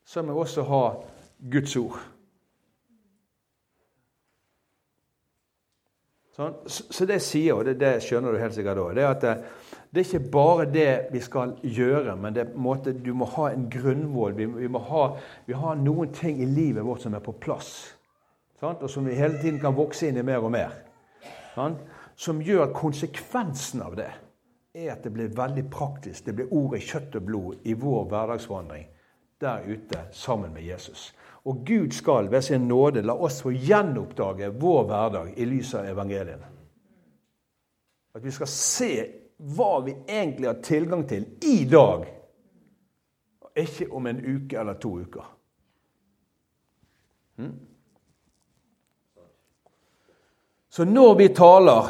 [0.07, 0.81] så må jeg også ha
[1.53, 2.01] Guds ord.
[6.35, 6.57] Sånn?
[6.67, 9.37] Så det sier, og det, det skjønner du helt sikkert òg, det er at det,
[9.93, 13.69] det, er ikke bare det vi skal gjøre, men det, måte, du må ha en
[13.71, 14.35] grunnvoll.
[14.35, 15.07] Vi, vi, må ha,
[15.47, 17.73] vi har noen ting i livet vårt som er på plass,
[18.59, 18.83] sant?
[18.83, 20.88] og som vi hele tiden kan vokse inn i mer og mer
[22.17, 24.11] som gjør at konsekvensen av det
[24.79, 26.25] er at det blir veldig praktisk.
[26.25, 28.87] Det blir ordet kjøtt og blod i vår hverdagsvandring
[29.39, 31.15] der ute sammen med Jesus.
[31.45, 35.87] Og Gud skal ved sin nåde la oss få gjenoppdage vår hverdag i lys av
[35.87, 36.51] evangeliene.
[38.15, 38.93] At vi skal se
[39.39, 42.07] hva vi egentlig har tilgang til i dag,
[43.59, 45.27] ikke om en uke eller to uker.
[47.39, 47.55] Hmm?
[50.69, 51.89] Så når vi taler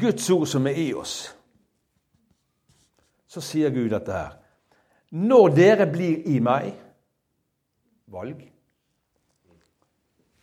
[0.00, 1.16] Guds ord som er i oss,
[3.30, 4.36] så sier Gud dette her.
[5.10, 6.70] Når dere blir i meg
[8.10, 8.42] valg,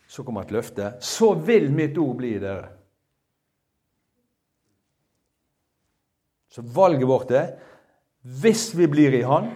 [0.08, 0.94] så kommer et løfte.
[1.04, 2.70] Så vil mitt ord bli i dere.
[6.52, 7.52] Så valget vårt er
[8.42, 9.52] hvis vi blir i Han,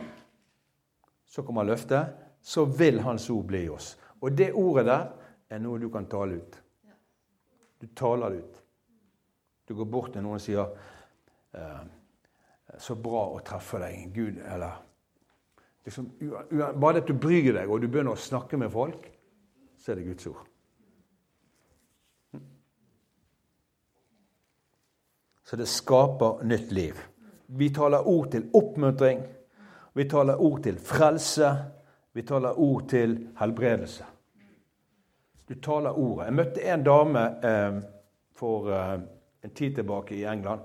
[1.27, 2.13] så kommer løftet.
[2.41, 3.97] Så vil Hans ord bli i oss.
[4.21, 5.07] Og det ordet der
[5.49, 6.60] er noe du kan tale ut.
[7.81, 8.61] Du taler det ut.
[9.67, 10.69] Du går bort til noen og sier
[11.57, 11.81] eh,
[12.77, 14.77] 'Så bra å treffe deg, Gud', eller
[15.85, 16.11] liksom,
[16.79, 19.09] Bare det at du bryr deg, og du begynner å snakke med folk,
[19.77, 20.47] så er det Guds ord.
[25.43, 26.95] Så det skaper nytt liv.
[27.47, 29.19] Vi taler ord til oppmuntring.
[29.93, 31.49] Vi taler ord til frelse.
[32.13, 34.05] Vi taler ord til helbredelse.
[35.51, 36.29] Du taler ordet.
[36.29, 37.79] Jeg møtte en dame eh,
[38.39, 39.01] for eh,
[39.43, 40.61] en tid tilbake i England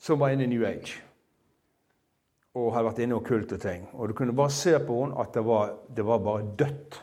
[0.00, 1.02] som var inne i New Age.
[2.56, 3.84] Og hadde vært inne i okkulte ting.
[3.92, 7.00] Og du kunne bare se på henne at det var, det var bare dødt.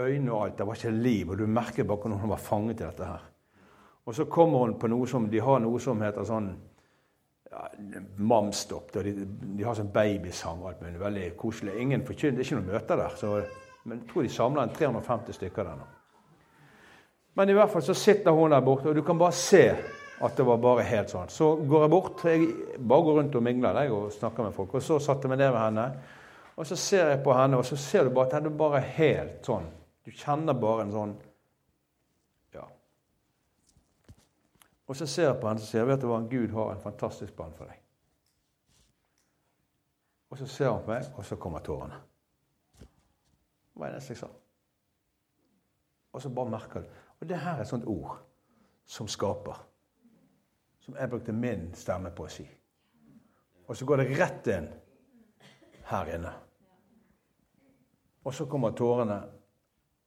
[0.00, 0.56] Øyne og alt.
[0.58, 1.28] Det var ikke liv.
[1.28, 3.26] Og du merker bare hvordan hun var fanget i dette her.
[4.08, 6.54] Og så kommer hun på noe som De har noe som heter sånn
[7.50, 7.66] ja,
[8.16, 8.94] Mamstopp.
[8.96, 11.02] De, de, har sånn babysang og alt mulig.
[11.04, 11.76] Veldig koselig.
[11.84, 13.20] Ingen forkynner, Det er ikke noe møter der.
[13.20, 13.42] så
[13.82, 15.88] men jeg tror de samla 350 stykker der nå.
[17.34, 19.64] Men i hvert fall så sitter hun der borte, og du kan bare se
[20.22, 21.30] at det var bare helt sånn.
[21.32, 22.24] Så går jeg bort.
[22.28, 24.76] Jeg bare går rundt og mingler deg og snakker med folk.
[24.78, 25.86] Og så satte jeg meg ned med henne,
[26.52, 29.48] og så ser jeg på henne, og så ser du bare at er bare helt
[29.48, 29.66] sånn.
[30.04, 31.18] Du kjenner bare en sånn
[32.54, 32.66] Ja.
[34.86, 37.34] Og så ser jeg på henne og sier vet du hva, Gud har en fantastisk
[37.34, 37.80] plan for deg.
[40.30, 42.11] Og så ser hun på meg, og så kommer tårene
[43.74, 44.30] var det eneste jeg sa.
[46.12, 47.02] Og så bare merker du.
[47.20, 48.18] Og det her er et sånt ord
[48.84, 49.60] som skaper.
[50.80, 52.46] Som jeg brukte min stemme på å si.
[53.68, 54.68] Og så går det rett inn
[55.88, 56.32] her inne.
[58.22, 59.18] Og så kommer tårene,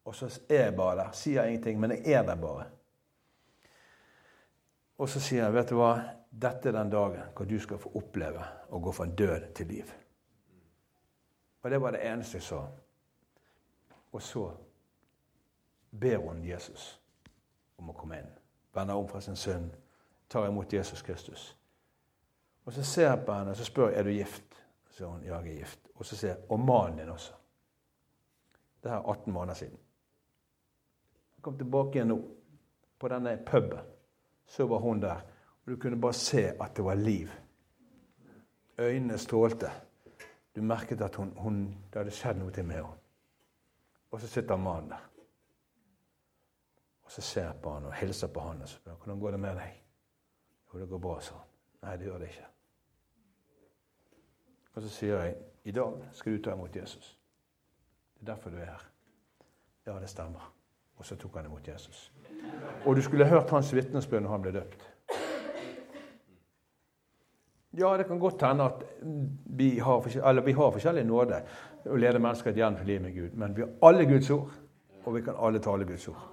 [0.06, 1.16] og så er jeg bare der.
[1.18, 2.68] Sier ingenting, men jeg er der bare.
[4.98, 5.92] Og så sier jeg, vet du hva,
[6.30, 9.92] dette er den dagen hvor du skal få oppleve å gå fra død til liv.
[11.64, 12.62] Og det var det eneste jeg sa.
[14.16, 14.52] Og så
[16.00, 17.02] ber hun Jesus
[17.78, 18.30] om å komme inn.
[18.72, 19.74] Vender om fra sin synd,
[20.32, 21.50] tar imot Jesus Kristus.
[22.64, 24.62] Og så ser jeg på henne og så spør jeg, er du gift.
[24.96, 25.92] Så hun ja, jeg er gift.
[25.96, 27.36] Og så sier jeg og mannen din også.
[28.84, 29.78] Det er 18 måneder siden.
[31.36, 32.20] Jeg kom tilbake igjen nå,
[33.00, 33.94] på denne puben.
[34.48, 35.26] Så var hun der.
[35.66, 37.32] Og du kunne bare se at det var liv.
[38.80, 39.72] Øynene strålte.
[40.56, 43.02] Du merket at hun, hun, det hadde skjedd noe til med henne.
[44.16, 45.02] Og så sitter mannen der.
[47.04, 49.40] Og så ser jeg på han og hilser på han og spør hvordan går det
[49.44, 49.74] med deg.
[50.74, 51.50] Jo, det går bra, sa han.
[51.84, 52.48] Nei, det gjør det ikke.
[54.74, 55.36] Og så sier jeg
[55.68, 57.12] i dag skal du ta imot Jesus.
[58.16, 58.88] Det er derfor du er her.
[59.86, 60.48] Ja, det stemmer.
[60.96, 62.08] Og så tok han imot Jesus.
[62.86, 64.92] Og du skulle hørt hans vitnesbyrd når han ble døpt.
[67.76, 68.84] Ja, det kan godt hende at
[69.46, 71.44] vi har, vi har forskjellig nåde
[71.86, 74.54] å lede mennesker et gjennom liv med Gud, men vi har alle Guds ord,
[75.06, 76.24] og vi kan alle tale Guds ord.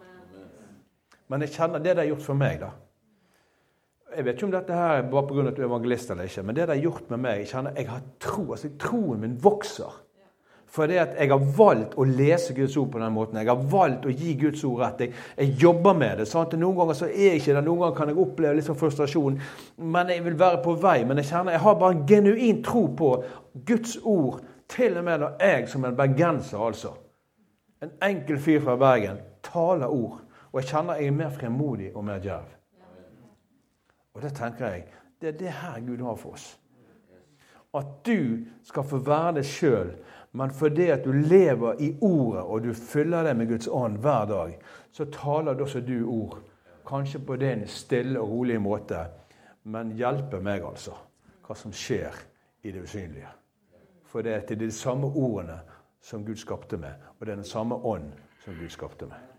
[1.28, 2.70] Men jeg kjenner det det har gjort for meg, da.
[4.12, 5.44] Jeg vet ikke om dette her er bare pga.
[5.48, 7.76] at du er evangelist eller ikke, men det det har gjort med meg Jeg kjenner
[7.76, 10.02] jeg har tro, altså Troen min vokser.
[10.72, 13.36] Fordi at jeg har valgt å lese Guds ord på den måten.
[13.36, 15.02] Jeg har valgt å gi Guds ord rett.
[15.04, 16.26] Jeg, jeg jobber med det.
[16.30, 16.54] Sant?
[16.56, 17.64] Noen ganger så er jeg ikke det.
[17.66, 19.36] Noen ganger kan jeg oppleve litt sånn frustrasjon.
[19.76, 21.02] Men jeg vil være på vei.
[21.04, 23.10] Men jeg kjenner jeg har bare en genuin tro på
[23.68, 24.40] Guds ord.
[24.72, 26.94] Til og med når jeg som en bergenser, altså,
[27.82, 30.20] en enkel fyr fra Bergen, taler ord.
[30.52, 32.48] Og jeg kjenner jeg er mer fremodig og mer djerv.
[34.14, 34.84] Og det tenker jeg
[35.20, 36.58] det er det her Gud har for oss.
[37.74, 39.92] At du skal få være det sjøl,
[40.32, 44.24] men fordi at du lever i Ordet, og du fyller det med Guds ånd hver
[44.24, 44.58] dag,
[44.92, 46.38] så taler også du ord.
[46.88, 49.06] Kanskje på din stille og rolige måte,
[49.64, 50.96] men hjelper meg, altså,
[51.46, 52.18] hva som skjer
[52.62, 53.30] i det usynlige.
[54.12, 55.62] For det er de samme ordene
[56.04, 58.12] som Gud skapte med, og det er den samme ånd
[58.44, 59.32] som Gud skapte med.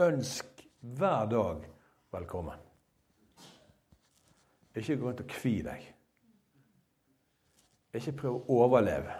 [0.00, 1.64] Ønsk hver dag
[2.12, 2.58] velkommen.
[4.74, 5.84] Ikke gå rundt og kvi deg.
[8.00, 9.18] Ikke prøv å overleve.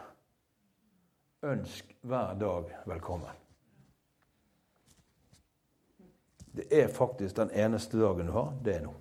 [1.53, 3.40] Ønsk hver dag velkommen.
[6.57, 8.55] Det er faktisk den eneste dagen du har.
[8.65, 8.95] Det er nå.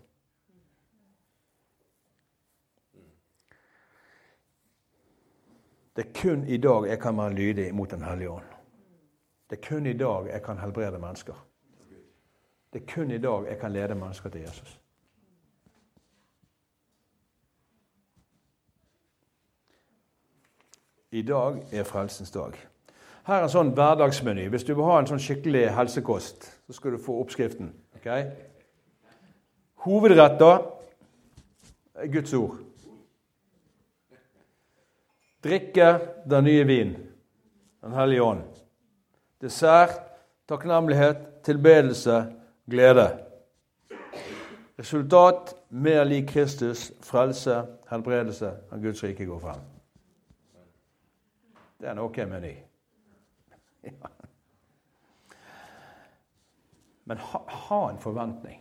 [5.96, 8.46] Det er kun i dag jeg kan være lydig mot Den hellige ånd.
[9.50, 11.46] Det er kun i dag jeg kan helbrede mennesker.
[12.74, 14.80] Det er kun i dag jeg kan lede mennesker til Jesus.
[21.12, 22.54] I dag er frelsens dag.
[23.26, 24.48] Her er en sånn hverdagsmeny.
[24.50, 27.74] Hvis du vil ha en sånn skikkelig helsekost, så skal du få oppskriften.
[27.96, 28.26] Okay?
[29.74, 30.60] Hovedretter
[31.96, 32.60] er Guds ord.
[35.44, 35.88] Drikke
[36.30, 36.92] den nye vin,
[37.82, 38.44] Den hellige ånd.
[39.42, 39.98] Dessert,
[40.48, 42.34] takknemlighet, tilbedelse,
[42.70, 43.08] glede.
[44.80, 49.66] Resultat mer lik Kristus, frelse, helbredelse av Guds rike går frem.
[51.82, 52.54] Det er en ok meny.
[53.84, 54.19] Ja.
[57.10, 58.60] Men ha, ha, en forventning.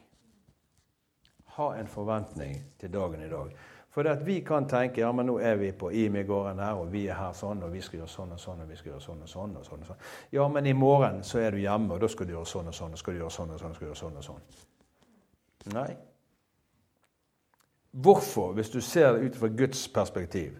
[1.44, 3.50] Ha en forventning til dagen i dag.
[3.90, 7.02] For at vi kan tenke ja, men nå er vi på IMI-gården her, og vi
[7.12, 9.20] er her sånn, og vi skal gjøre sånn og sånn, og vi skal gjøre sånn
[9.26, 9.56] og sånn.
[9.58, 10.00] og sånn og sånn.
[10.32, 12.76] Ja, men i morgen så er du hjemme, og da skal du gjøre sånn og
[12.78, 13.74] sånn, og skal du gjøre sånn og sånn.
[13.74, 14.46] og skal du gjøre sånn og sånn.
[15.74, 15.90] Nei.
[18.06, 20.56] Hvorfor, hvis du ser det ut fra Guds perspektiv,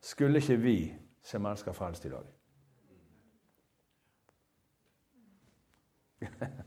[0.00, 0.78] skulle ikke vi
[1.20, 2.32] se mennesker frelst i dag?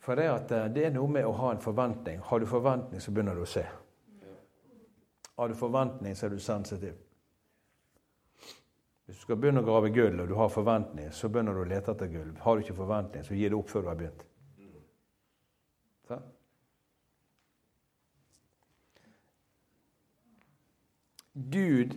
[0.00, 2.22] For det, at eh, det er noe med å ha en forventning.
[2.24, 3.66] Har du forventning, så begynner du å se.
[5.36, 6.96] Har du forventning, så er du sensitiv.
[9.06, 11.68] Hvis du skal begynne å grave gull, og du har forventning, så begynner du å
[11.68, 12.34] lete etter gull.
[12.44, 14.26] Har du ikke forventning, så gi det opp før du har begynt.
[16.08, 16.20] Så?
[21.32, 21.96] Gud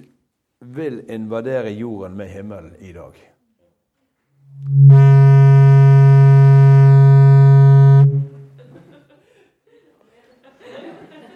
[0.59, 3.32] vil invadere jorden med himmelen i dag.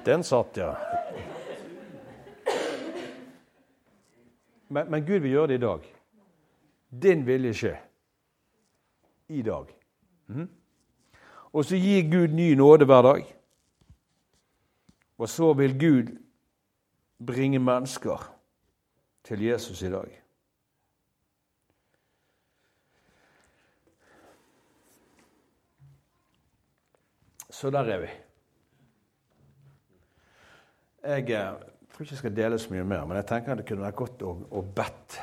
[0.08, 0.78] Den satt, ja.
[4.68, 5.88] Men, men, Gud vil gjøre det i dag.
[7.02, 7.72] Din vilje skje.
[9.28, 9.74] I dag.
[10.32, 10.46] Mm.
[11.52, 13.26] Og så gir Gud ny nåde hver dag.
[15.18, 16.14] Og så vil Gud
[17.28, 18.24] bringe mennesker
[19.28, 20.22] til Jesus i dag.
[27.50, 28.27] Så der er vi.
[31.08, 31.54] Jeg eh,
[31.94, 33.96] tror ikke jeg skal dele så mye mer, men jeg tenker at det kunne vært
[33.96, 35.20] godt å, å bedt.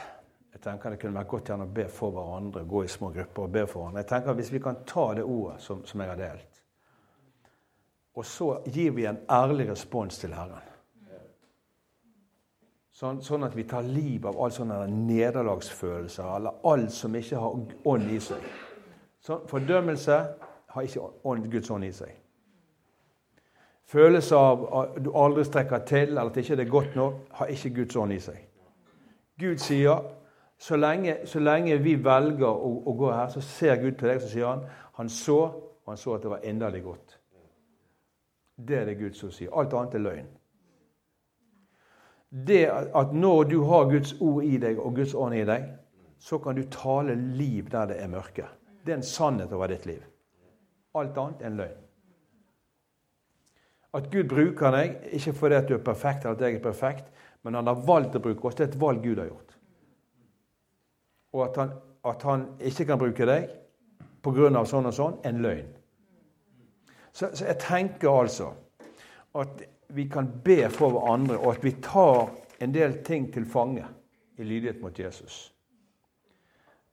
[0.55, 3.45] Jeg tenker det kunne vært godt gjerne å be for hverandre, gå i små grupper
[3.45, 4.05] og be for hverandre.
[4.05, 6.63] Jeg tenker at Hvis vi kan ta det ordet som, som jeg har delt,
[8.15, 10.71] og så gir vi en ærlig respons til Herren
[12.95, 17.57] Sånn, sånn, at vi tar livet av all sånne nederlagsfølelser eller alt som ikke har
[17.91, 18.45] ånd i seg.
[19.19, 20.19] Sånn, fordømmelse
[20.77, 22.13] har ikke ånd, Guds ånd i seg.
[23.87, 27.47] Følelse av at du aldri strekker til, eller at det ikke er godt nok, har
[27.53, 28.39] ikke Guds ånd i seg.
[29.41, 30.07] Gud sier
[30.59, 34.23] så lenge, så lenge vi velger å, å, gå her, så ser Gud til deg,
[34.23, 34.65] så sier han
[34.95, 35.41] han så,
[35.85, 37.19] og han så at det var inderlig godt.
[38.57, 39.51] Det er det Gud som sier.
[39.53, 40.33] Alt annet er løgn
[42.35, 45.69] det at når du har Guds ord i deg og Guds ånd i deg,
[46.19, 48.47] så kan du tale liv der det er mørke.
[48.87, 50.03] Det er en sannhet over ditt liv.
[50.95, 51.84] Alt annet er en løgn.
[53.95, 57.11] At Gud bruker deg, ikke fordi at du er perfekt, eller at jeg er perfekt,
[57.45, 58.57] men han har valgt å bruke oss.
[58.59, 59.55] Det er et valg Gud har gjort.
[61.35, 61.73] Og at han,
[62.11, 63.49] at han ikke kan bruke deg
[64.25, 64.65] pga.
[64.65, 65.71] sånn og sånn, en løgn.
[67.13, 68.51] Så, så jeg tenker altså
[69.39, 69.63] at
[69.95, 73.85] vi kan be for hverandre, og at vi tar en del ting til fange
[74.39, 75.54] i lydighet mot Jesus.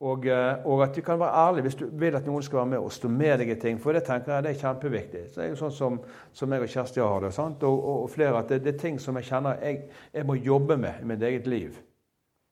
[0.01, 2.69] Og, eh, og, at vi kan være ærlige hvis du vil at noen skal være
[2.71, 3.77] med og stå med deg i ting.
[3.81, 5.21] For det tenker jeg det er kjempeviktig.
[5.29, 5.99] Så det er jo sånn som,
[6.33, 7.31] som jeg og Kjersti har det.
[7.37, 9.83] Og, og, flere at det, det, er ting som jeg kjenner jeg,
[10.13, 11.77] jeg, må jobbe med i mitt eget liv.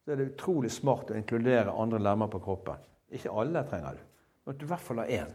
[0.04, 2.78] Så er det utrolig smart å inkludere andre lemmer på kroppen.
[3.10, 4.04] Ikke alle trenger du,
[4.44, 5.34] men at du i hvert fall har én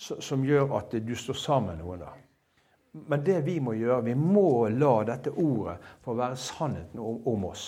[0.00, 2.00] som gjør at du står sammen med noen.
[2.00, 2.12] da.
[2.92, 7.44] Men det vi må gjøre, vi må la dette ordet få være sannheten om, om
[7.50, 7.66] oss.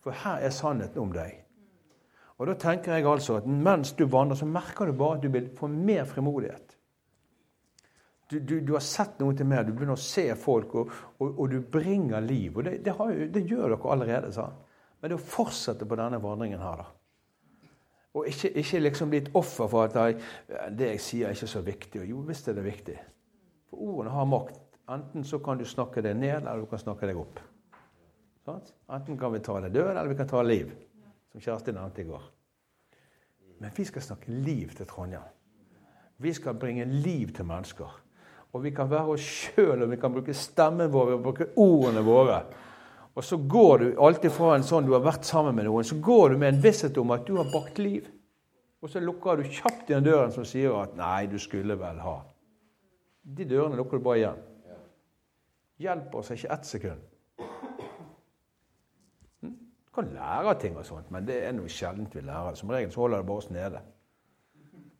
[0.00, 1.42] For her er sannheten om deg.
[2.40, 5.28] Og Da tenker jeg altså at mens du vandrer, så merker du bare at du
[5.28, 6.76] vil få mer frimodighet.
[8.30, 11.28] Du, du, du har sett noe til mer, du begynner å se folk, og, og,
[11.34, 12.56] og du bringer liv.
[12.56, 14.32] Og det, det, har, det, gjør dere allerede.
[14.32, 14.46] sa
[15.00, 16.88] Men det å fortsette på denne vandringen her, da.
[18.16, 20.16] Og ikke, ikke liksom bli et offer for at jeg,
[20.78, 22.06] det jeg sier, er ikke så viktig.
[22.08, 22.96] Jo, visst er det viktig.
[23.70, 24.62] For ordene har makt.
[24.90, 27.42] Enten så kan du snakke deg ned, eller du kan snakke deg opp.
[28.50, 30.72] Enten kan vi ta deg død, eller vi kan ta liv.
[31.30, 32.22] Som Kjersti nevnte i går.
[33.60, 35.26] Men vi skal snakke liv til Trondheim.
[36.20, 38.00] Vi skal bringe liv til mennesker.
[38.52, 41.46] Og vi kan være oss sjøl, og vi kan bruke stemmen vår, vi kan bruke
[41.60, 42.40] ordene våre.
[43.14, 45.98] Og så går du alltid fra en sånn du har vært sammen med noen, så
[46.02, 48.08] går du med en visshet om at du har bakt liv.
[48.80, 52.22] Og så lukker du kjapt igjen døren som sier at 'nei, du skulle vel ha'.
[53.22, 54.40] De dørene lukker du bare igjen.
[55.78, 57.09] Hjelper oss ikke ett sekund.
[59.90, 62.54] Du kan lære ting, og sånt, men det er noe sjeldent vi lærer.
[62.54, 63.80] Som regel så holder det bare oss nede.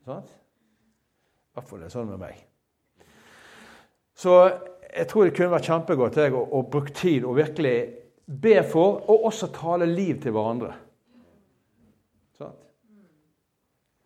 [0.03, 0.24] Sånn?
[0.26, 2.41] I hvert fall er det sånn med meg.
[4.18, 4.34] Så
[4.91, 7.76] jeg tror det kunne vært kjempegodt jeg, å, å bruke tid og virkelig
[8.26, 10.72] be for, og også tale liv til hverandre.
[12.38, 12.59] Sånn?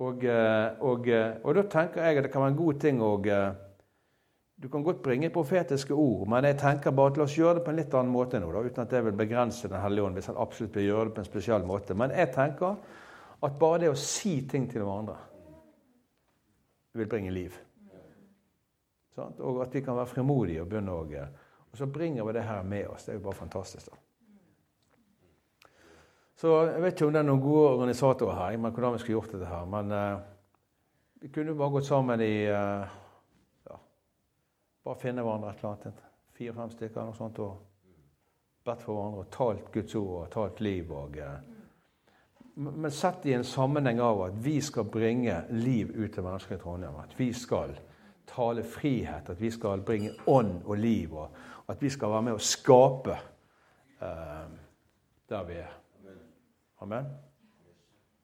[0.05, 3.01] Og, eh, og, eh, og, da tenker jeg at det kan være en god ting
[3.01, 3.15] å
[4.57, 7.65] du kan godt bringe profetiske ord, men jeg tenker bare at la oss gjøre det
[7.67, 10.19] på en litt annen måte nå, da, uten at jeg vil begrense Den hellige ånd
[10.19, 11.97] hvis han absolutt vil gjøre det på en spesiell måte.
[11.99, 12.77] Men jeg tenker
[13.45, 15.19] at bare det å si ting til hverandre
[16.95, 17.59] vil bringe liv.
[19.15, 19.35] Sånn?
[19.43, 21.03] Og at vi kan være frimodige og begynne å
[21.75, 23.05] Og så bringer vi det her med oss.
[23.05, 23.91] Det er jo bare fantastisk.
[23.91, 23.97] da.
[26.37, 29.19] Så Jeg vet ikke om det er noen gode organisatorer her, men hvordan vi skulle
[29.19, 29.65] gjort dette her.
[29.65, 30.21] Men uh,
[31.21, 32.87] vi kunne jo bare gått sammen i uh,
[34.85, 36.03] bare finne hverandre et eller annet.
[36.35, 40.61] Fire-fem stykker eller noe sånt, og bedt for hverandre og talt Guds ord og talt
[40.65, 40.93] liv.
[40.93, 46.23] Og, eh, men sett i en sammenheng av at vi skal bringe liv ut til
[46.23, 46.97] mennesker i Trondheim.
[47.03, 47.77] At vi skal
[48.27, 51.15] tale frihet, at vi skal bringe ånd og liv.
[51.15, 51.29] Og
[51.69, 53.19] at vi skal være med å skape
[54.01, 54.49] eh,
[55.29, 55.79] der vi er.
[56.85, 57.15] Amen.